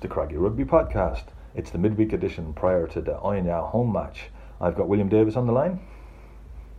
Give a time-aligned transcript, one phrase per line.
[0.00, 1.24] the Craggy Rugby Podcast.
[1.54, 4.30] It's the midweek edition prior to the Oyonnax home match.
[4.60, 5.80] I've got William Davis on the line.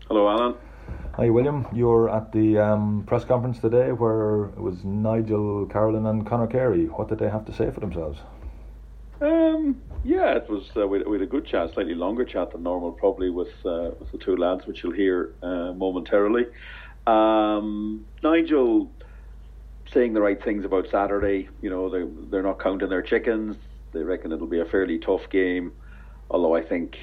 [0.08, 0.56] Hello, Alan.
[1.14, 1.68] Hi, William.
[1.72, 6.86] You're at the um, press conference today where it was Nigel Carolan, and Conor Carey.
[6.86, 8.20] What did they have to say for themselves?
[9.22, 12.64] Um, yeah, it was uh, we, we, had a good chat, slightly longer chat than
[12.64, 16.48] normal, probably with uh, with the two lads, which you'll hear uh, momentarily.
[17.06, 18.90] Um, Nigel
[19.94, 21.50] saying the right things about Saturday.
[21.62, 23.56] You know, they they're not counting their chickens.
[23.94, 25.74] They reckon it'll be a fairly tough game.
[26.30, 26.98] Although I think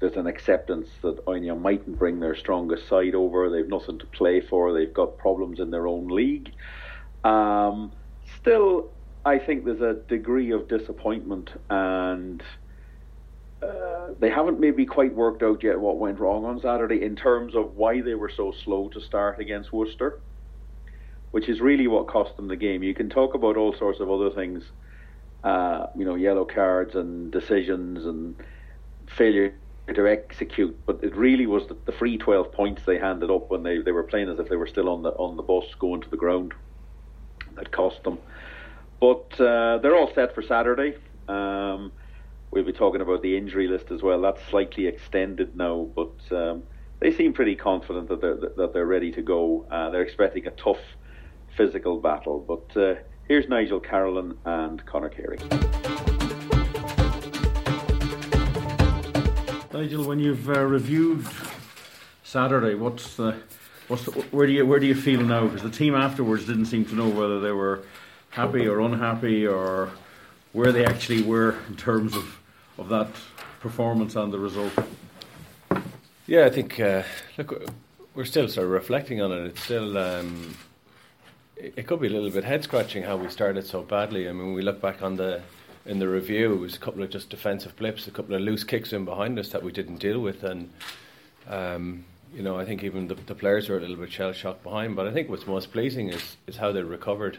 [0.00, 3.48] there's an acceptance that Oyonnax mightn't bring their strongest side over.
[3.48, 4.72] They've nothing to play for.
[4.72, 6.52] They've got problems in their own league.
[7.22, 7.92] Um,
[8.40, 8.90] still,
[9.24, 12.42] I think there's a degree of disappointment and.
[13.62, 17.54] Uh, they haven't maybe quite worked out yet what went wrong on Saturday in terms
[17.54, 20.20] of why they were so slow to start against Worcester
[21.34, 22.84] which is really what cost them the game.
[22.84, 24.62] You can talk about all sorts of other things,
[25.42, 28.36] uh, you know, yellow cards and decisions and
[29.08, 29.52] failure
[29.92, 33.64] to execute, but it really was the, the, free 12 points they handed up when
[33.64, 36.00] they, they were playing as if they were still on the on the bus going
[36.02, 36.54] to the ground
[37.56, 38.16] that cost them.
[39.00, 40.94] But uh, they're all set for Saturday.
[41.26, 41.90] Um,
[42.52, 44.20] we'll be talking about the injury list as well.
[44.20, 46.62] That's slightly extended now, but um,
[47.00, 49.66] they seem pretty confident that they're that they're ready to go.
[49.68, 50.78] Uh, they're expecting a tough
[51.56, 52.38] physical battle.
[52.40, 52.94] But uh,
[53.28, 55.38] here's Nigel Carolan and Conor Carey.
[59.72, 61.26] Nigel, when you've uh, reviewed
[62.22, 63.34] Saturday, what's the,
[63.88, 65.46] what's the, where do you where do you feel now?
[65.46, 67.82] Because the team afterwards didn't seem to know whether they were
[68.30, 69.90] happy or unhappy or
[70.52, 72.38] where they actually were in terms of,
[72.78, 73.08] of that
[73.60, 74.72] performance and the result.
[76.26, 77.02] Yeah, I think uh,
[77.36, 77.68] look,
[78.14, 79.46] we're still sort of reflecting on it.
[79.46, 80.56] It's still um,
[81.56, 84.28] it could be a little bit head scratching how we started so badly.
[84.28, 85.42] I mean, we look back on the
[85.86, 88.64] in the review, it was a couple of just defensive blips, a couple of loose
[88.64, 90.70] kicks in behind us that we didn't deal with, and
[91.48, 92.04] um,
[92.34, 94.96] you know, I think even the, the, players were a little bit shell shocked behind.
[94.96, 97.38] But I think what's most pleasing is is how they recovered.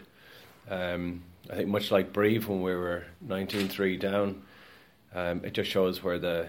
[0.70, 4.42] Um, I think much like Brive when we were 19-3 down,
[5.14, 6.48] um, it just shows where the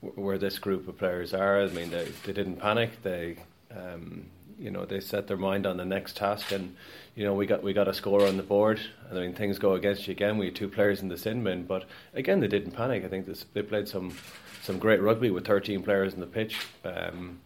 [0.00, 1.62] where this group of players are.
[1.62, 3.02] I mean, they they didn't panic.
[3.02, 3.36] They
[3.70, 4.26] um,
[4.58, 6.74] you know they set their mind on the next task, and
[7.14, 8.80] you know we got we got a score on the board.
[9.10, 10.38] I mean things go against you again.
[10.38, 13.04] We had two players in the sin bin, but again they didn't panic.
[13.04, 14.14] I think this, they played some
[14.62, 16.66] some great rugby with 13 players in the pitch.
[16.84, 17.40] Um,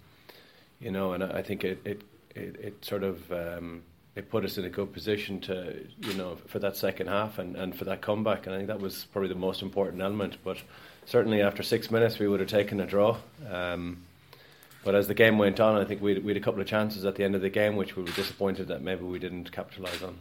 [0.81, 2.03] you know, and I think it it
[2.34, 3.83] it, it sort of um,
[4.15, 7.56] it put us in a good position to you know for that second half and,
[7.56, 8.47] and for that comeback.
[8.47, 10.38] And I think that was probably the most important element.
[10.44, 10.59] But
[11.05, 13.17] certainly after six minutes, we would have taken a draw.
[13.50, 14.06] Um,
[14.87, 17.17] but as the game went on, I think we had a couple of chances at
[17.17, 20.21] the end of the game, which we were disappointed that maybe we didn't capitalise on.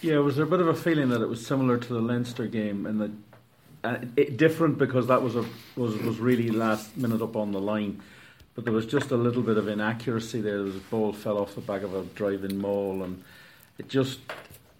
[0.00, 2.46] Yeah, was there a bit of a feeling that it was similar to the Leinster
[2.46, 3.10] game, and that
[3.82, 5.44] uh, it, different because that was a
[5.74, 8.00] was was really last minute up on the line,
[8.54, 10.62] but there was just a little bit of inaccuracy there.
[10.62, 13.24] The ball fell off the back of a driving maul, and
[13.76, 14.20] it just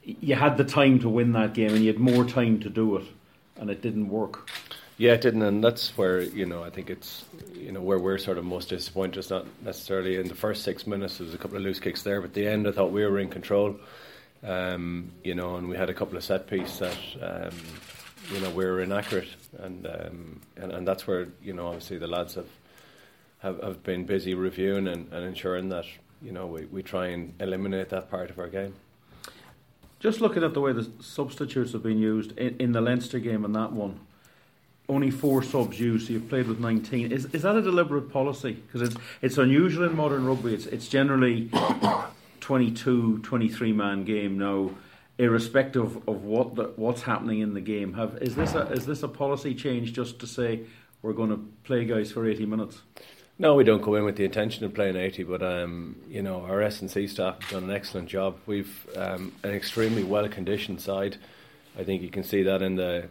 [0.04, 2.96] you had the time to win that game, and you had more time to do
[2.96, 3.08] it,
[3.56, 4.48] and it didn't work.
[5.00, 7.24] Yeah, it didn't, and that's where you know I think it's
[7.54, 9.16] you know where we're sort of most disappointed.
[9.16, 11.16] It's not necessarily in the first six minutes.
[11.16, 13.02] There was a couple of loose kicks there, but at the end I thought we
[13.06, 13.76] were in control.
[14.42, 17.56] Um, you know, and we had a couple of set pieces that um,
[18.30, 19.30] you know we were inaccurate,
[19.60, 22.50] and, um, and and that's where you know obviously the lads have
[23.38, 25.86] have, have been busy reviewing and, and ensuring that
[26.20, 28.74] you know we, we try and eliminate that part of our game.
[29.98, 33.46] Just looking at the way the substitutes have been used in, in the Leinster game
[33.46, 34.00] and that one,
[34.90, 37.12] only four subs used, so you've played with 19.
[37.12, 38.52] Is, is that a deliberate policy?
[38.52, 40.52] Because it's, it's unusual in modern rugby.
[40.52, 41.50] It's, it's generally
[42.40, 44.72] 22, 23 man game now,
[45.18, 47.94] irrespective of what the, what's happening in the game.
[47.94, 50.62] Have, is, this a, is this a policy change just to say
[51.02, 52.82] we're going to play guys for 80 minutes?
[53.38, 56.42] No, we don't go in with the intention of playing 80, but um, you know
[56.42, 58.36] our S and C staff have done an excellent job.
[58.44, 61.16] We've um, an extremely well conditioned side.
[61.78, 63.08] I think you can see that in the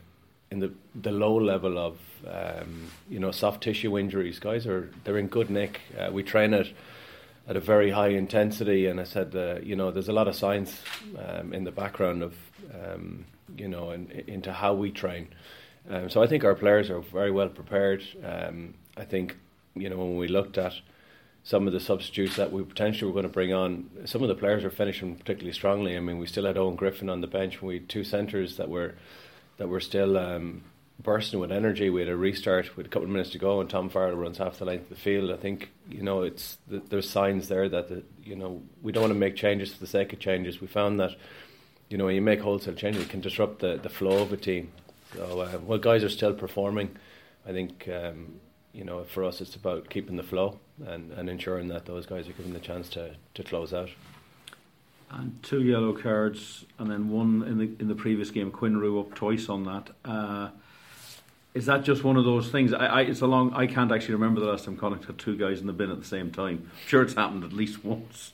[0.52, 1.98] in the the low level of
[2.28, 4.40] um, you know soft tissue injuries.
[4.40, 5.82] Guys are they're in good nick.
[5.98, 6.68] Uh, we train at
[7.48, 10.36] at a very high intensity, and I said uh, you know there's a lot of
[10.36, 10.82] science
[11.18, 12.36] um, in the background of
[12.74, 13.26] um,
[13.58, 15.28] you know in, into how we train.
[15.90, 18.04] Um, so I think our players are very well prepared.
[18.24, 19.38] Um, I think
[19.76, 20.74] you know when we looked at
[21.44, 24.36] some of the substitutes that we potentially were going to bring on, some of the
[24.36, 25.96] players are finishing particularly strongly.
[25.96, 27.62] I mean, we still had Eoin Griffin on the bench.
[27.62, 28.96] We had two centres that were
[29.60, 30.64] that we're still um,
[31.02, 31.92] bursting with energy.
[31.92, 34.40] We had a restart with a couple of minutes to go, and Tom Farrell runs
[34.40, 35.30] half the length of the field.
[35.30, 39.14] I think you know it's there's signs there that the, you know we don't want
[39.14, 40.60] to make changes for the sake of changes.
[40.60, 41.12] We found that
[41.90, 44.38] you know, when you make wholesale changes, it can disrupt the, the flow of a
[44.38, 44.72] team.
[45.16, 46.96] So, uh, well, guys are still performing.
[47.48, 48.40] I think, um,
[48.74, 52.30] you know, for us, it's about keeping the flow and, and ensuring that those guys
[52.30, 53.90] are given the chance to, to close out.
[55.12, 58.52] And two yellow cards, and then one in the in the previous game.
[58.52, 59.90] Quinn Roux up twice on that.
[60.06, 60.50] Uh,
[61.56, 62.74] is that just one of those things?
[62.74, 63.54] I, I, it's a long.
[63.54, 66.00] I can't actually remember the last time Connacht had two guys in the bin at
[66.00, 66.70] the same time.
[66.72, 68.34] I'm sure it's happened at least once,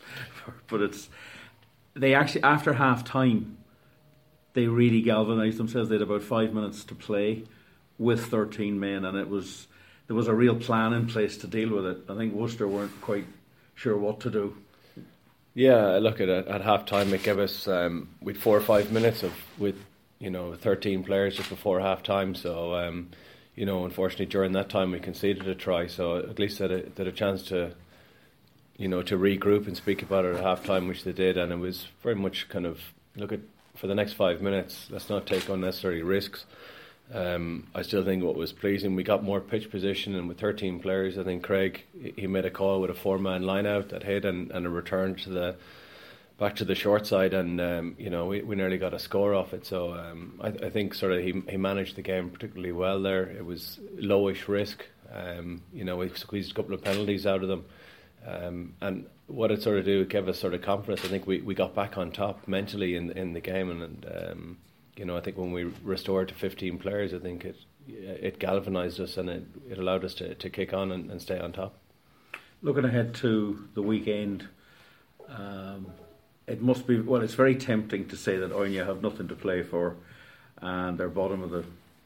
[0.68, 1.10] but it's
[1.94, 3.57] they actually after half time
[4.54, 5.89] they really galvanised themselves.
[5.89, 7.44] They had about five minutes to play
[7.98, 9.68] with 13 men, and it was
[10.07, 11.98] there was a real plan in place to deal with it.
[12.10, 13.25] I think Worcester weren't quite
[13.75, 14.57] sure what to do.
[15.56, 17.13] Yeah, look at at half time.
[17.13, 19.78] It gave us um, with four or five minutes of with
[20.19, 22.36] you know 13 players just before half time.
[22.36, 23.10] So um,
[23.56, 25.88] you know, unfortunately, during that time we conceded a try.
[25.88, 27.74] So at least had a, had a chance to
[28.78, 31.54] you know to regroup and speak about it at half time, which they did, and
[31.54, 32.81] it was very much kind of
[33.16, 33.40] look at
[33.78, 34.88] for the next five minutes.
[34.90, 36.46] Let's not take unnecessary risks.
[37.13, 40.80] Um, I still think what was pleasing, we got more pitch position, and with 13
[40.80, 41.84] players, I think Craig
[42.16, 45.16] he made a call with a four-man line out that hit and, and a return
[45.16, 45.56] to the
[46.40, 49.34] back to the short side, and um, you know we, we nearly got a score
[49.34, 49.66] off it.
[49.66, 53.24] So um, I, I, think sort of he he managed the game particularly well there.
[53.30, 54.84] It was lowish risk.
[55.13, 57.66] Um, you know we squeezed a couple of penalties out of them,
[58.25, 61.06] um, and what it sort of do it gave us sort of confidence.
[61.06, 64.06] I think we, we got back on top mentally in in the game, and, and
[64.06, 64.57] um,
[64.97, 67.57] you know, I think when we restored to 15 players, I think it
[67.88, 71.38] it galvanised us and it, it allowed us to, to kick on and, and stay
[71.39, 71.75] on top.
[72.63, 74.47] Looking ahead to the weekend,
[75.30, 75.86] um,
[76.47, 77.21] it must be well.
[77.21, 79.95] It's very tempting to say that Oyonnax have nothing to play for,
[80.62, 81.63] and they're bottom of the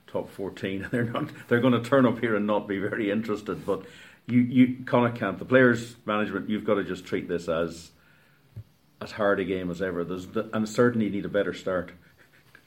[0.07, 0.87] top 14.
[0.91, 1.29] They're not.
[1.47, 3.65] They're going to turn up here and not be very interested.
[3.65, 3.83] But
[4.27, 5.39] you, you, Connacht.
[5.39, 6.49] The players' management.
[6.49, 7.91] You've got to just treat this as
[9.01, 10.03] as hard a game as ever.
[10.03, 11.91] There's and certainly need a better start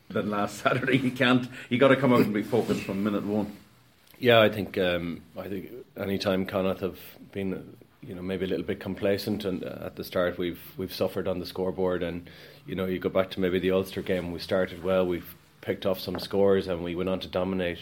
[0.09, 0.99] than last Saturday.
[1.03, 1.49] You can't.
[1.69, 3.57] You got to come out and be focused from minute one.
[4.19, 6.99] Yeah, I think um, I think any time Connacht have
[7.33, 10.93] been you know maybe a little bit complacent and uh, at the start we've we've
[10.93, 12.29] suffered on the scoreboard and
[12.67, 15.87] you know you go back to maybe the Ulster game we started well we've picked
[15.87, 17.79] off some scores and we went on to dominate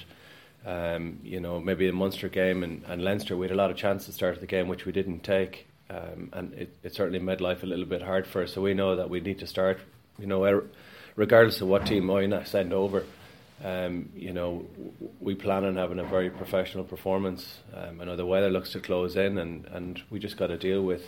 [0.67, 3.77] um, you know maybe the Munster game and, and Leinster we had a lot of
[3.77, 7.41] chances to start the game which we didn't take um, and it, it certainly made
[7.41, 9.81] life a little bit hard for us so we know that we need to start
[10.19, 10.63] you know
[11.17, 13.05] regardless of what team Moyna send over,
[13.63, 14.67] um, you know,
[15.21, 17.59] we plan on having a very professional performance.
[17.75, 20.57] Um, I know the weather looks to close in, and, and we just got to
[20.57, 21.05] deal with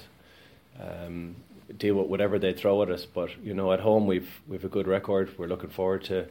[0.79, 1.37] um,
[1.79, 3.07] deal with whatever they throw at us.
[3.07, 5.37] But you know, at home we've we've a good record.
[5.39, 6.27] We're looking forward to,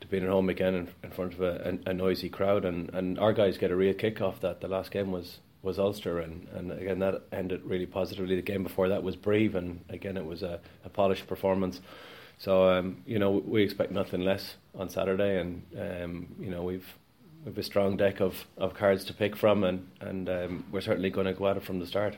[0.00, 2.88] to being at home again in, in front of a, a, a, noisy crowd, and,
[2.94, 4.60] and our guys get a real kick off that.
[4.60, 8.36] The last game was was Ulster, and, and again that ended really positively.
[8.36, 11.80] The game before that was Brive, and again it was a, a polished performance.
[12.38, 16.86] So um, you know we expect nothing less on Saturday, and um, you know we've
[17.44, 21.10] we've a strong deck of, of cards to pick from, and and um, we're certainly
[21.10, 22.16] going to go at it from the start.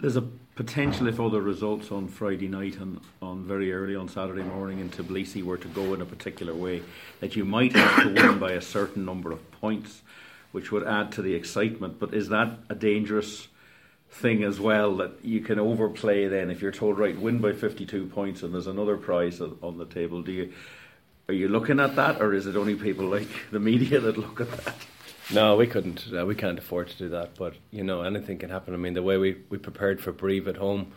[0.00, 0.22] There's a
[0.54, 4.88] potential if other results on Friday night and on very early on Saturday morning in
[4.88, 6.82] Tbilisi were to go in a particular way,
[7.20, 10.00] that you might have to win by a certain number of points,
[10.52, 11.98] which would add to the excitement.
[11.98, 13.48] But is that a dangerous?
[14.10, 18.06] Thing as well that you can overplay then if you're told right win by 52
[18.06, 20.22] points and there's another prize on the table.
[20.22, 20.52] Do you
[21.28, 24.40] are you looking at that or is it only people like the media that look
[24.40, 24.76] at that?
[25.32, 28.50] No we couldn't uh, we can't afford to do that but you know anything can
[28.50, 28.74] happen.
[28.74, 30.92] I mean the way we, we prepared for Brive at home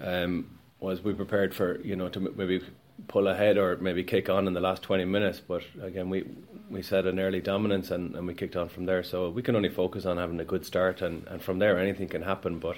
[0.00, 2.62] um, was we prepared for you know to maybe
[3.08, 6.24] pull ahead or maybe kick on in the last 20 minutes but again we
[6.70, 9.02] we set an early dominance and, and we kicked on from there.
[9.02, 12.08] So we can only focus on having a good start, and, and from there anything
[12.08, 12.58] can happen.
[12.58, 12.76] But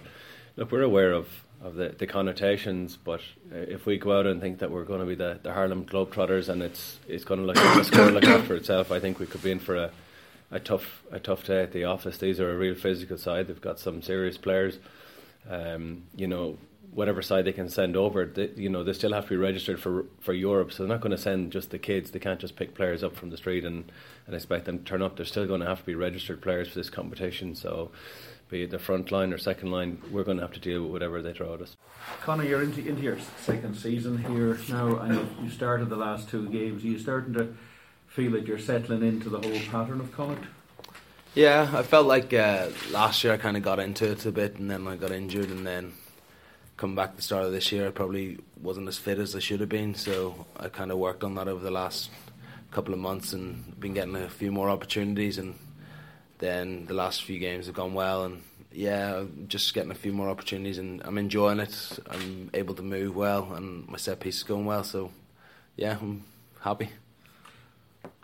[0.56, 1.28] look, we're aware of,
[1.62, 3.20] of the, the connotations, but
[3.52, 5.84] uh, if we go out and think that we're going to be the, the Harlem
[5.84, 9.00] Globetrotters and it's it's going to look it's going to look out for itself, I
[9.00, 9.90] think we could be in for a,
[10.50, 12.18] a tough a tough day at the office.
[12.18, 13.48] These are a real physical side.
[13.48, 14.78] They've got some serious players.
[15.48, 16.58] Um, you know,
[16.92, 19.80] whatever side they can send over, they, you know, they still have to be registered
[19.80, 20.72] for for Europe.
[20.72, 22.10] So they're not going to send just the kids.
[22.10, 23.90] They can't just pick players up from the street and,
[24.26, 25.16] and expect them to turn up.
[25.16, 27.54] They're still going to have to be registered players for this competition.
[27.54, 27.90] So,
[28.48, 30.92] be it the front line or second line, we're going to have to deal with
[30.92, 31.76] whatever they throw at us.
[32.22, 36.48] Conor, you're into, into your second season here now, and you started the last two
[36.48, 36.84] games.
[36.84, 37.54] Are you starting to
[38.06, 40.44] feel that you're settling into the whole pattern of Connacht?
[41.34, 44.56] Yeah, I felt like uh, last year I kind of got into it a bit,
[44.56, 45.92] and then I got injured, and then
[46.76, 49.38] come back to the start of this year, I probably wasn't as fit as I
[49.38, 49.94] should have been.
[49.94, 52.10] So I kind of worked on that over the last
[52.70, 55.38] couple of months and been getting a few more opportunities.
[55.38, 55.58] And
[56.38, 58.24] then the last few games have gone well.
[58.24, 58.42] And
[58.72, 61.98] yeah, just getting a few more opportunities and I'm enjoying it.
[62.10, 64.84] I'm able to move well and my set piece is going well.
[64.84, 65.12] So
[65.76, 66.24] yeah, I'm
[66.60, 66.90] happy.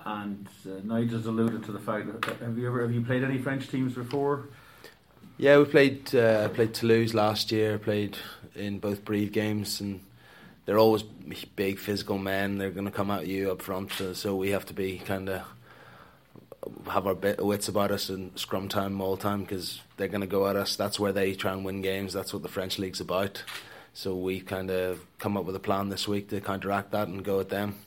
[0.04, 3.38] And uh, Nigel's alluded to the fact that have you ever have you played any
[3.38, 4.48] French teams before?
[5.42, 7.76] Yeah, we played uh, played Toulouse last year.
[7.76, 8.16] Played
[8.54, 9.98] in both Brive games, and
[10.64, 12.58] they're always big physical men.
[12.58, 15.28] They're going to come at you up front, so, so we have to be kind
[15.28, 15.42] of
[16.88, 20.46] have our wits about us in scrum time, all time, because they're going to go
[20.46, 20.76] at us.
[20.76, 22.12] That's where they try and win games.
[22.12, 23.42] That's what the French league's about.
[23.94, 27.24] So we kind of come up with a plan this week to counteract that and
[27.24, 27.80] go at them.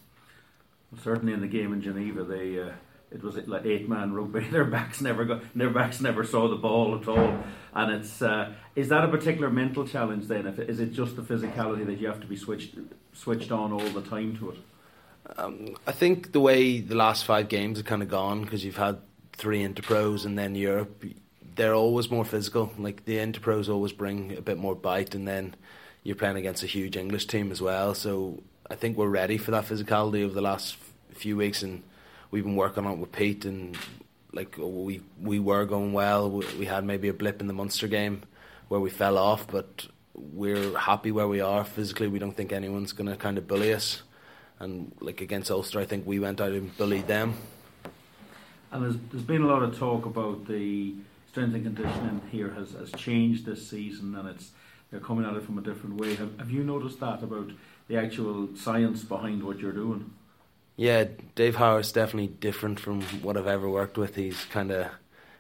[1.02, 2.72] Certainly in the game in Geneva, they uh,
[3.16, 4.42] it was like eight man rugby.
[4.52, 7.40] Their backs never got, their backs never saw the ball at all.
[7.74, 10.46] And it's uh, is that a particular mental challenge then?
[10.46, 12.76] If, is it just the physicality that you have to be switched
[13.14, 14.58] switched on all the time to it?
[15.38, 18.78] Um, I think the way the last five games have kind of gone because you've
[18.78, 19.00] had
[19.34, 21.04] three interpros and then Europe,
[21.56, 22.72] they're always more physical.
[22.78, 25.56] Like the interpros always bring a bit more bite, and then
[26.04, 27.96] you're playing against a huge English team as well.
[27.96, 30.78] So I think we're ready for that physicality over the last
[31.14, 31.82] few weeks, and
[32.32, 33.78] we've been working on it with Pete, and
[34.34, 36.30] like oh, we we were going well.
[36.30, 38.24] We, we had maybe a blip in the Munster game
[38.68, 42.08] where we fell off, but we're happy where we are physically.
[42.08, 44.02] We don't think anyone's going to kind of bully us
[44.60, 47.36] and like against Ulster, I think we went out and bullied them.
[48.72, 50.96] And there's, there's been a lot of talk about the
[51.30, 54.52] strength and conditioning here has, has changed this season, and it's
[54.92, 56.16] they're coming at it from a different way.
[56.16, 57.52] Have, have you noticed that about
[57.88, 60.14] the actual science behind what you're doing?
[60.78, 61.06] Yeah,
[61.36, 64.16] Dave Howarth's definitely different from what I've ever worked with.
[64.16, 64.88] He's kind of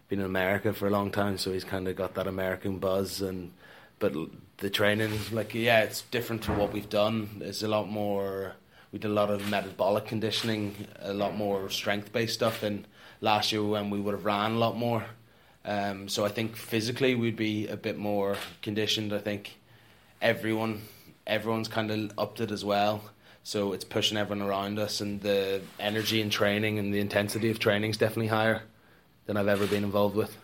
[0.07, 3.21] been in America for a long time, so he's kind of got that American buzz.
[3.21, 3.51] And
[3.99, 4.13] but
[4.57, 7.41] the training, like yeah, it's different to what we've done.
[7.41, 8.55] It's a lot more
[8.91, 12.85] we did a lot of metabolic conditioning, a lot more strength based stuff than
[13.19, 15.03] last year when we would have ran a lot more.
[15.65, 19.11] Um, so I think physically we'd be a bit more conditioned.
[19.11, 19.57] I think
[20.21, 20.83] everyone
[21.27, 23.01] everyone's kind of upped it as well.
[23.45, 27.59] So it's pushing everyone around us, and the energy and training and the intensity of
[27.59, 28.63] training is definitely higher
[29.27, 30.35] than I've ever been involved with.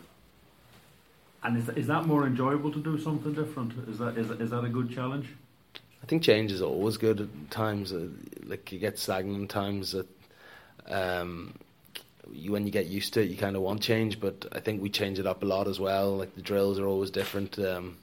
[1.41, 3.74] And is, is that more enjoyable to do something different?
[3.89, 5.29] Is that is, is that a good challenge?
[6.03, 7.91] I think change is always good at times.
[7.91, 8.10] Uh,
[8.46, 10.08] like you get stagnant times that
[10.88, 11.55] um,
[12.31, 14.20] you, when you get used to it, you kind of want change.
[14.20, 16.17] But I think we change it up a lot as well.
[16.17, 17.58] Like the drills are always different.
[17.58, 17.98] Um,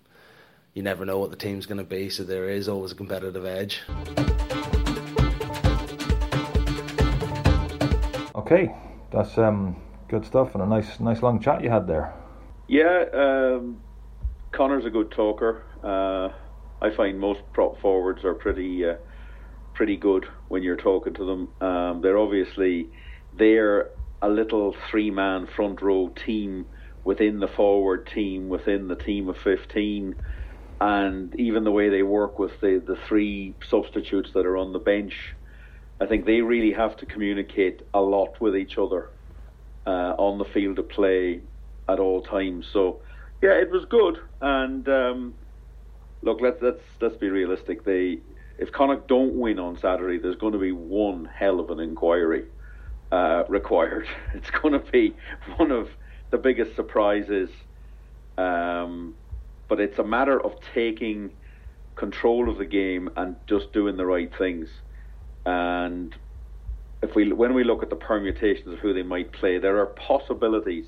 [0.75, 3.47] you never know what the team's going to be, so there is always a competitive
[3.47, 3.81] edge.
[8.50, 8.75] Okay,
[9.11, 9.76] that's um,
[10.09, 12.14] good stuff and a nice, nice long chat you had there.
[12.67, 13.83] Yeah, um,
[14.52, 15.64] Conor's a good talker.
[15.85, 16.31] Uh,
[16.83, 18.95] I find most prop forwards are pretty uh,
[19.75, 21.49] pretty good when you're talking to them.
[21.61, 22.87] Um, they're obviously
[23.37, 23.90] they're
[24.23, 26.64] a little three man front row team
[27.05, 30.14] within the forward team within the team of 15
[30.81, 34.78] and even the way they work with the, the three substitutes that are on the
[34.78, 35.35] bench
[36.00, 39.11] I think they really have to communicate a lot with each other
[39.87, 41.40] uh, on the field of play
[41.88, 43.00] at all times so
[43.43, 45.35] yeah it was good and um,
[46.23, 47.85] look, let's let's let's be realistic.
[47.85, 48.19] They
[48.59, 52.45] if Connacht don't win on Saturday, there's going to be one hell of an inquiry
[53.12, 54.07] uh, required.
[54.35, 55.14] It's going to be
[55.57, 55.88] one of
[56.31, 57.50] the biggest surprises.
[58.37, 59.14] Um,
[59.69, 61.31] but it's a matter of taking
[61.95, 64.69] control of the game and just doing the right things.
[65.45, 66.14] And
[67.02, 69.87] if we when we look at the permutations of who they might play, there are
[69.87, 70.87] possibilities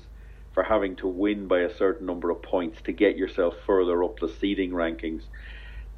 [0.53, 4.19] for having to win by a certain number of points to get yourself further up
[4.19, 5.23] the seeding rankings.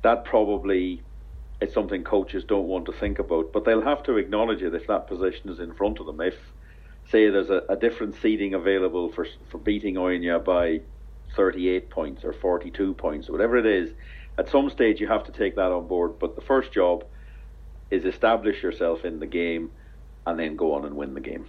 [0.03, 1.01] That probably
[1.59, 4.87] is something coaches don't want to think about, but they'll have to acknowledge it if
[4.87, 6.21] that position is in front of them.
[6.21, 6.35] If,
[7.09, 10.81] say, there's a, a different seeding available for for beating Oyonnax by
[11.35, 13.89] 38 points or 42 points, or whatever it is,
[14.37, 16.19] at some stage you have to take that on board.
[16.19, 17.05] But the first job
[17.93, 19.71] is establish yourself in the game
[20.25, 21.45] and then go on and win the game.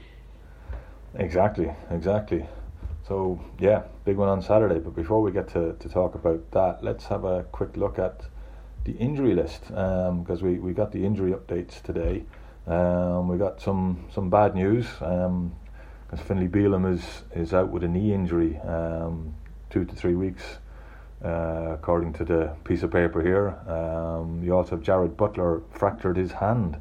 [1.14, 2.46] Exactly, exactly.
[3.06, 4.78] So yeah, big one on Saturday.
[4.78, 8.26] But before we get to, to talk about that, let's have a quick look at
[8.84, 12.24] the injury list because um, we, we got the injury updates today.
[12.66, 15.54] Um, we got some some bad news because um,
[16.16, 19.34] Finlay Bealham is is out with a knee injury, um,
[19.70, 20.58] two to three weeks,
[21.24, 23.48] uh, according to the piece of paper here.
[23.68, 26.80] Um, you also have Jarrad Butler fractured his hand.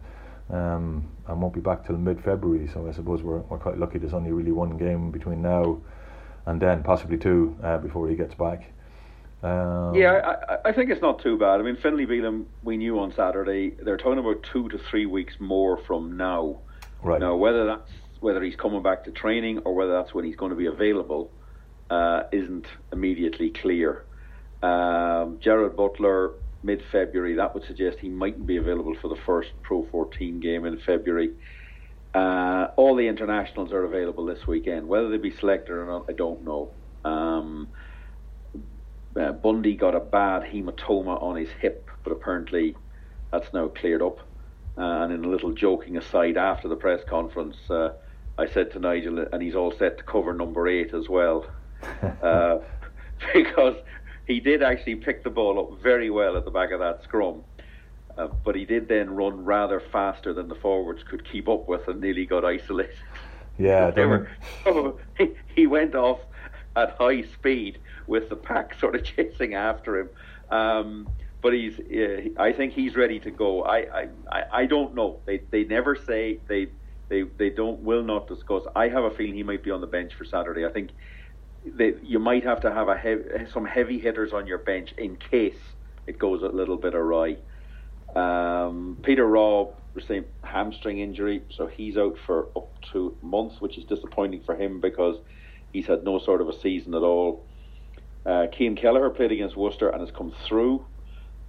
[0.49, 3.97] Um, and won't be back till mid February, so I suppose we're, we're quite lucky
[3.97, 5.81] there's only really one game between now
[6.45, 8.71] and then possibly two uh, before he gets back.
[9.41, 11.59] Um, yeah, I, I, think it's not too bad.
[11.59, 13.71] I mean, Finlay Bealham, we knew on Saturday.
[13.71, 16.59] They're talking about two to three weeks more from now.
[17.01, 17.19] Right.
[17.19, 20.51] Now, whether that's whether he's coming back to training or whether that's when he's going
[20.51, 21.29] to be available
[21.89, 24.05] uh, isn't immediately clear.
[24.63, 26.31] Um, Jarrad Butler,
[26.63, 27.35] mid February.
[27.35, 31.31] That would suggest he mightn't be available for the first Pro 14 game in February.
[32.13, 34.87] Uh, all the internationals are available this weekend.
[34.87, 36.71] Whether they be selected or not, I don't know.
[37.03, 37.67] Um,
[39.19, 42.75] uh, Bundee got a bad hematoma on his hip, but apparently
[43.31, 44.19] that's now cleared up.
[44.77, 47.89] Uh, and in a little joking aside after the press conference, uh,
[48.37, 51.45] I said to Nigel, and he's all set to cover number eight as well,
[52.23, 52.59] uh,
[53.33, 53.75] because
[54.27, 57.43] he did actually pick the ball up very well at the back of that scrum.
[58.17, 61.87] Uh, but he did then run rather faster than the forwards could keep up with
[61.87, 62.95] and nearly got isolated.
[63.57, 64.29] Yeah, they were,
[64.65, 66.19] oh, he, he went off
[66.75, 70.09] at high speed with the pack sort of chasing after him.
[70.49, 71.09] Um,
[71.41, 73.63] but he's, uh, I think he's ready to go.
[73.63, 75.19] I, I, I don't know.
[75.25, 76.67] They, they never say they,
[77.09, 78.63] they, they don't will not discuss.
[78.75, 80.65] I have a feeling he might be on the bench for Saturday.
[80.65, 80.91] I think
[82.03, 85.59] you might have to have a heavy, some heavy hitters on your bench in case
[86.07, 87.37] it goes a little bit awry.
[88.15, 93.85] Um, Peter Robb received hamstring injury, so he's out for up to months, which is
[93.85, 95.17] disappointing for him because
[95.71, 97.45] he's had no sort of a season at all.
[98.25, 100.85] Uh, Cian Kelleher played against Worcester and has come through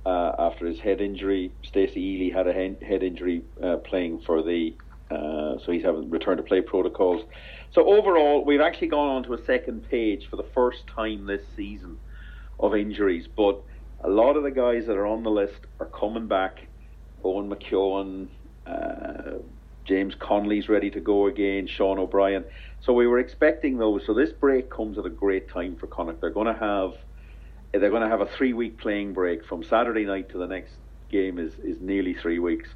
[0.04, 1.52] uh, after his head injury.
[1.62, 4.74] Stacey Ili had a head injury uh, playing for the,
[5.14, 7.24] uh, so he's having return to play protocols.
[7.72, 11.42] So overall, we've actually gone on to a second page for the first time this
[11.56, 11.98] season
[12.58, 13.62] of injuries, but
[14.02, 16.66] a lot of the guys that are on the list are coming back.
[17.24, 18.28] Eoin McKeon,
[18.66, 19.38] uh,
[19.84, 22.44] James Connolly's ready to go again, Sean O'Brien.
[22.80, 24.04] So we were expecting those.
[24.06, 26.20] So this break comes at a great time for Connacht.
[26.20, 26.94] They're going to have
[27.72, 30.74] they're going to have a three week playing break from Saturday night to the next
[31.10, 32.68] game is is nearly three weeks.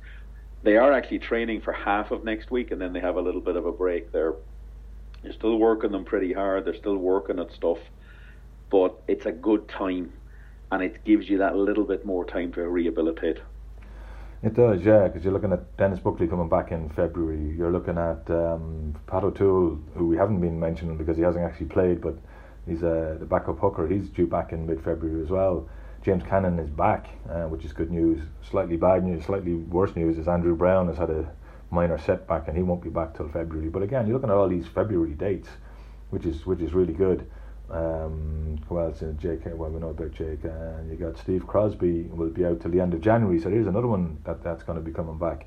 [0.62, 3.40] They are actually training for half of next week, and then they have a little
[3.40, 4.12] bit of a break.
[4.12, 4.34] They're
[5.22, 6.64] they're still working them pretty hard.
[6.64, 7.78] They're still working at stuff,
[8.70, 10.12] but it's a good time
[10.70, 13.38] and it gives you that little bit more time to rehabilitate.
[14.42, 17.56] It does, yeah, because you're looking at Denis Buckley coming back in February.
[17.56, 21.66] You're looking at um, Pat O'Toole, who we haven't been mentioning because he hasn't actually
[21.66, 22.16] played, but
[22.66, 23.88] he's uh, the backup hooker.
[23.88, 25.68] He's due back in mid February as well.
[26.02, 28.20] James Cannon is back, uh, which is good news.
[28.48, 31.30] Slightly bad news, slightly worse news is Andrew Browne has had a
[31.70, 33.68] minor setback and he won't be back till February.
[33.68, 35.48] But again, you're looking at all these February dates,
[36.10, 37.28] which is which is really good.
[37.70, 39.02] Um, who else?
[39.02, 40.44] Uh, Jake, well, we know about Jake.
[40.44, 43.38] And you got Steve Crosbie will be out till the end of January.
[43.40, 45.46] So here's another one that that's going to be coming back.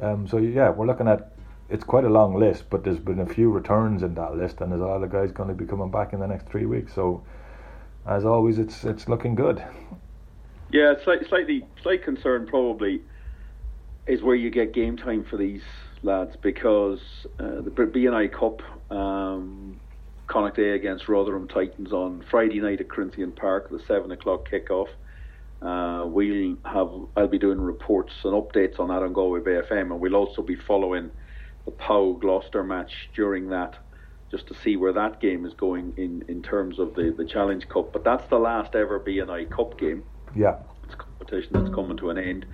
[0.00, 1.32] Um, so yeah, we're looking at
[1.68, 4.70] it's quite a long list, but there's been a few returns in that list, and
[4.70, 6.94] there's a lot of guys going to be coming back in the next three weeks.
[6.94, 7.24] So
[8.06, 9.62] as always, it's it's looking good.
[10.72, 13.00] Yeah, slight, slightly slight concern probably
[14.06, 15.62] is where you get game time for these
[16.02, 17.00] lads because
[17.38, 18.62] uh, the BNI Cup.
[18.90, 19.80] Um,
[20.26, 24.88] Connacht Day against Rotherham Titans on Friday night at Corinthian Park, the seven o'clock kickoff.
[25.62, 29.92] Uh, we'll have I'll be doing reports and updates on that on Galway Bay FM,
[29.92, 31.10] and we'll also be following
[31.64, 33.76] the Pau Gloucester match during that,
[34.36, 37.66] just to see where that game is going in, in terms of the, the Challenge
[37.68, 37.92] Cup.
[37.92, 40.04] But that's the last ever BNI Cup game.
[40.34, 42.46] Yeah, it's a competition that's coming to an end.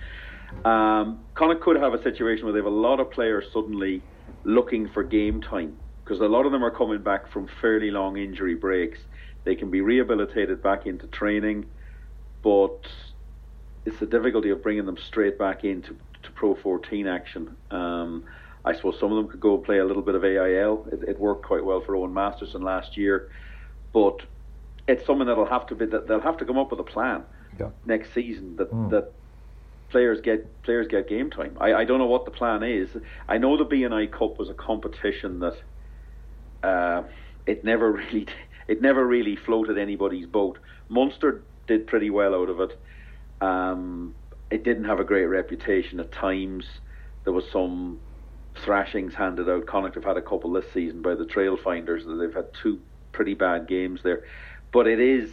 [0.64, 4.02] Um, Connacht could have a situation where they have a lot of players suddenly
[4.44, 8.16] looking for game time because a lot of them are coming back from fairly long
[8.16, 8.98] injury breaks.
[9.44, 11.66] They can be rehabilitated back into training,
[12.42, 12.86] but
[13.84, 17.56] it's the difficulty of bringing them straight back into to Pro 14 action.
[17.72, 18.24] Um,
[18.64, 20.86] I suppose some of them could go play a little bit of AIL.
[20.92, 23.30] It, it, worked quite well for Eoghan Masterson last year,
[23.92, 24.20] but
[24.86, 27.24] it's something that'll have to be that they'll have to come up with a plan
[27.58, 27.70] yeah.
[27.84, 28.90] next season that mm.
[28.90, 29.12] that
[29.88, 31.56] players get players get game time.
[31.60, 32.88] I, I don't know what the plan is.
[33.28, 35.56] I know the BNI Cup was a competition that
[36.62, 37.02] uh,
[37.46, 38.26] it never really
[38.68, 40.58] it never really floated anybody's boat.
[40.88, 42.78] Munster did pretty well out of it.
[43.40, 44.14] Um,
[44.50, 46.66] it didn't have a great reputation at times.
[47.24, 47.98] There was some
[48.56, 49.66] thrashings handed out.
[49.66, 52.04] Connacht have had a couple this season by the Trailfinders.
[52.18, 52.80] They've had two
[53.12, 54.24] pretty bad games there,
[54.72, 55.30] but it is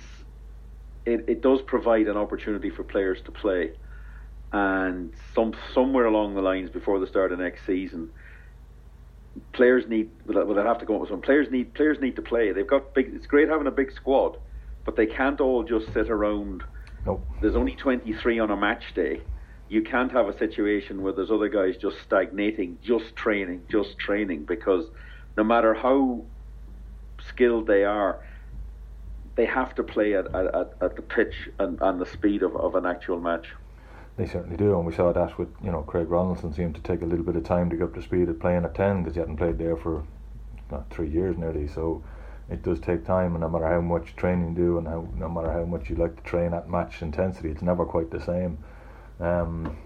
[1.05, 3.71] it, it does provide an opportunity for players to play.
[4.51, 8.09] And some somewhere along the lines before the start of next season,
[9.53, 12.21] players need well they have to go up with some players need players need to
[12.21, 12.51] play.
[12.51, 13.11] They've got big.
[13.13, 14.37] It's great having a big squad,
[14.85, 16.63] but they can't all just sit around.
[17.05, 17.25] Nope.
[17.41, 19.21] There's only 23 on a match day.
[19.69, 24.45] You can't have a situation where there's other guys just stagnating, just training, just training,
[24.45, 24.85] because
[25.37, 26.23] no matter how
[27.27, 28.19] skilled they are,
[29.35, 32.75] they have to play at, at, at the pitch and, and the speed of, of
[32.75, 33.47] an actual match.
[34.17, 37.01] They certainly do, and we saw that with you know Craig Ronaldson seemed to take
[37.01, 39.15] a little bit of time to get up to speed at playing at ten because
[39.15, 40.03] he hadn't played there for
[40.69, 41.69] not three years nearly.
[41.69, 42.03] So
[42.49, 45.29] it does take time, and no matter how much training you do, and how, no
[45.29, 48.57] matter how much you like to train at match intensity, it's never quite the same.
[49.19, 49.77] Um,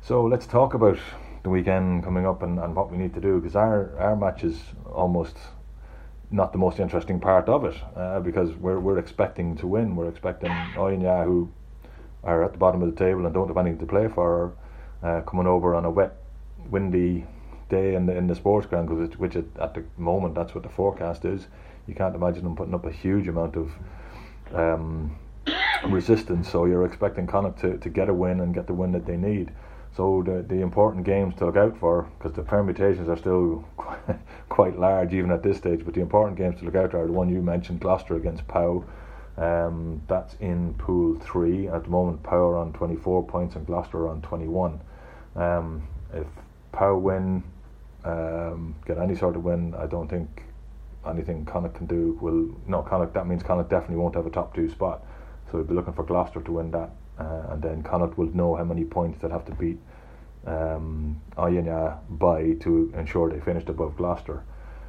[0.00, 0.98] so let's talk about
[1.42, 4.44] the weekend coming up and, and what we need to do because our our match
[4.44, 4.60] is
[4.92, 5.36] almost
[6.30, 9.96] not the most interesting part of it uh, because we're we're expecting to win.
[9.96, 11.50] We're expecting Oyonnax who
[12.22, 14.54] are at the bottom of the table and don't have anything to play for,
[15.02, 16.16] uh, coming over on a wet,
[16.68, 17.26] windy
[17.70, 20.70] day in the in the sports ground because which at the moment that's what the
[20.70, 21.46] forecast is.
[21.86, 23.70] You can't imagine them putting up a huge amount of
[24.52, 25.16] um,
[25.86, 26.50] resistance.
[26.50, 29.16] So you're expecting Connacht to, to get a win and get the win that they
[29.16, 29.52] need.
[29.96, 33.64] So the the important games to look out for, because the permutations are still
[34.48, 35.84] quite large even at this stage.
[35.84, 38.46] But the important games to look out for are the one you mentioned, Gloucester against
[38.48, 38.84] Pau.
[39.36, 42.20] Um, that's in Pool Three at the moment.
[42.26, 44.80] Are on 24 points and Gloucester on 21.
[45.36, 46.26] Um, if
[46.72, 47.42] Pau win,
[48.04, 50.44] um, get any sort of win, I don't think
[51.08, 52.54] anything Connacht can do will.
[52.66, 53.14] No, Connacht.
[53.14, 55.04] That means Connacht definitely won't have a top two spot.
[55.50, 58.54] So we'll be looking for Gloucester to win that, uh, and then Connacht will know
[58.54, 59.78] how many points they'll have to beat
[60.46, 64.42] um, by to ensure they finished above Gloucester.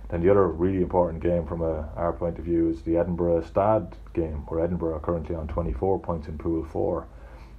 [0.10, 3.44] Then the other really important game from a, our point of view is the Edinburgh
[3.44, 7.08] Stad game, where Edinburgh are currently on 24 points in Pool 4.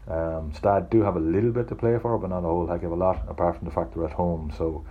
[0.09, 2.83] Um, Stad do have a little bit to play for, but not a whole heck
[2.83, 4.53] of a lot, apart from the fact they're at home.
[4.59, 4.85] So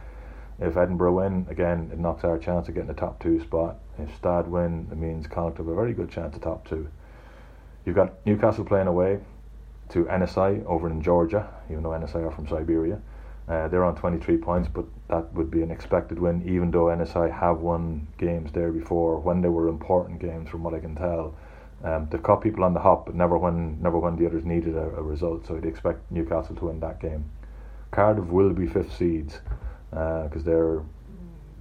[0.57, 3.77] if Edinburgh win, again, it knocks our chance of getting the top two spot.
[3.97, 6.87] If Stad win, it means Connacht have a very good chance of top two.
[7.85, 9.19] You've got Newcastle playing away
[9.89, 12.99] to Enisei over in Georgia, even though Enisei are from Siberia.
[13.47, 17.31] Uh, they're on 23 points, but that would be an expected win, even though Enisei
[17.31, 21.33] have won games there before when they were important games, from what I can tell.
[21.83, 24.75] Um, they caught people on the hop, but never when never when the others needed
[24.75, 25.47] a, a result.
[25.47, 27.25] So you'd expect Newcastle to win that game.
[27.91, 29.39] Cardiff will be fifth seeds
[29.89, 30.83] because uh, they're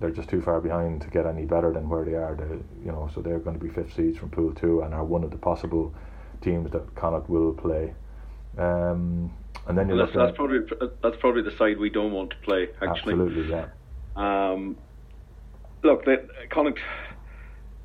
[0.00, 2.34] they're just too far behind to get any better than where they are.
[2.34, 5.04] They, you know, so they're going to be fifth seeds from Pool Two and are
[5.04, 5.94] one of the possible
[6.40, 7.94] teams that Connacht will play.
[8.56, 9.32] Um,
[9.66, 10.60] and then you that's, that's probably
[11.02, 12.68] that's probably the side we don't want to play.
[12.80, 13.66] Actually, absolutely, yeah.
[14.16, 14.76] Um,
[15.82, 16.16] look, they,
[16.50, 16.80] Connacht,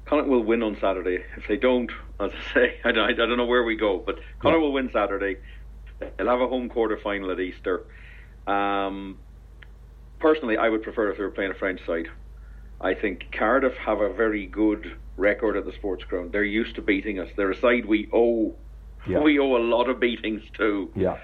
[0.05, 1.23] Connacht will win on Saturday.
[1.37, 4.15] If they don't, as I say, I don't, I don't know where we go, but
[4.39, 4.65] Connacht yeah.
[4.65, 5.37] will win Saturday.
[6.17, 7.85] They'll have a home quarter final at Easter.
[8.47, 9.19] Um,
[10.19, 12.07] personally, I would prefer if they were playing a French side.
[12.83, 16.33] I think Cardiff have a very good record at the sports ground.
[16.33, 17.29] They're used to beating us.
[17.37, 18.55] They're a side we owe
[19.07, 19.19] yeah.
[19.19, 20.91] we owe a lot of beatings to.
[20.95, 21.17] Yeah.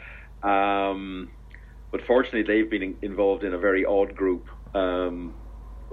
[0.43, 1.29] Um,
[1.91, 5.33] but fortunately, they've been involved in a very odd group, um,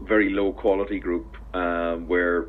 [0.03, 2.49] very low quality group, um, where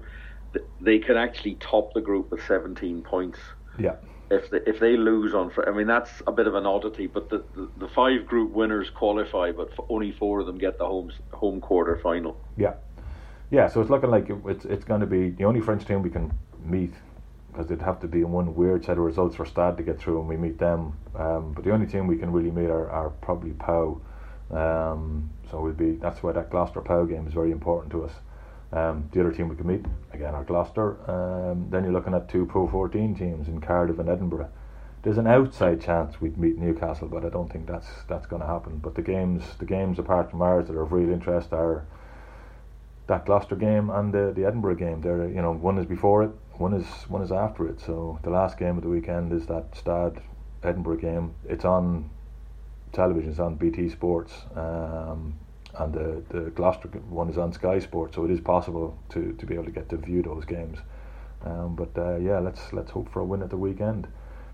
[0.54, 3.40] th- they can actually top the group with 17 points.
[3.80, 3.96] Yeah.
[4.30, 7.08] If they, if they lose on, I mean that's a bit of an oddity.
[7.08, 10.86] But the, the, the five group winners qualify, but only four of them get the
[10.86, 12.38] home home quarter final.
[12.58, 12.74] Yeah,
[13.50, 13.68] yeah.
[13.68, 16.38] So it's looking like it's it's going to be the only French team we can
[16.64, 16.94] meet
[17.52, 19.98] because it'd have to be in one weird set of results for Stad to get
[20.00, 20.94] through and we meet them.
[21.16, 24.00] Um, but the only team we can really meet are, are probably Pau.
[24.52, 28.12] Um, so we'll be that's why that Gloucester Pau game is very important to us.
[28.72, 30.98] Um, the other team we can meet again are Gloucester.
[31.10, 34.50] Um, then you're looking at two Pro 14 teams in Cardiff and Edinburgh.
[35.04, 38.48] There's an outside chance we'd meet Newcastle, but I don't think that's that's going to
[38.48, 38.78] happen.
[38.78, 41.86] But the games, the games apart from ours that are of real interest are
[43.08, 45.02] that Gloucester game and the the Edinburgh game.
[45.02, 47.80] There, you know, one is before it, one is one is after it.
[47.80, 50.22] So the last game of the weekend is that Stad
[50.64, 51.34] Edinburgh game.
[51.48, 52.10] It's on
[52.92, 53.32] television.
[53.32, 55.38] It's on BT Sports, um,
[55.76, 58.16] and the the Gloucester one is on Sky Sports.
[58.16, 60.80] So it is possible to, to be able to get to view those games.
[61.46, 64.08] Um, but uh, yeah, let's let's hope for a win at the weekend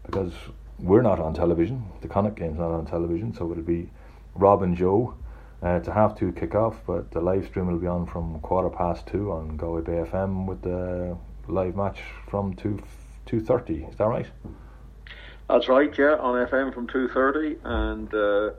[0.06, 0.34] because
[0.80, 1.86] we're not on television.
[2.02, 3.90] The Connacht game's not on television, so it'll be
[4.36, 5.16] Rob and Joe.
[5.64, 8.40] Uh, it's a half two kick off, but the live stream will be on from
[8.42, 12.80] quarter past two on Galway Bay FM with the live match from two
[13.26, 13.86] two thirty.
[13.86, 14.28] Is that right?
[15.48, 15.98] That's right.
[15.98, 18.52] Yeah, on FM from two thirty, and uh,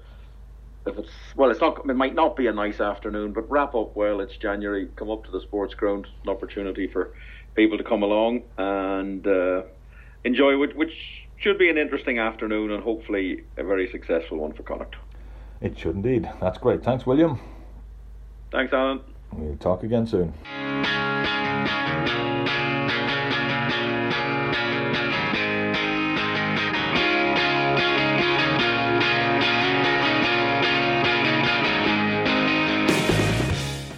[0.87, 1.79] if it's well, it's not.
[1.89, 4.21] It might not be a nice afternoon, but wrap up well.
[4.21, 4.89] It's January.
[4.97, 6.07] Come up to the sports ground.
[6.23, 7.13] An opportunity for
[7.55, 9.63] people to come along and uh,
[10.25, 14.63] enjoy, which, which should be an interesting afternoon and hopefully a very successful one for
[14.63, 14.97] Connacht.
[15.65, 16.31] It should indeed.
[16.43, 16.85] That's great.
[16.85, 17.41] Thanks, William.
[18.53, 19.01] Thanks, Alan.
[19.33, 20.35] We'll talk again soon.